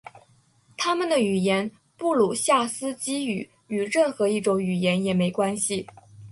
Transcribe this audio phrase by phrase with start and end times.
[0.77, 5.85] 他们的语言布鲁夏斯基语与任何一种语言也没关系。